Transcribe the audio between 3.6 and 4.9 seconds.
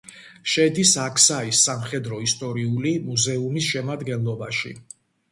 შემადგენლობაში.